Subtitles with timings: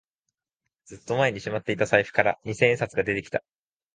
[0.85, 3.43] ずっと前にしまっていた財布から二千円札が出てきた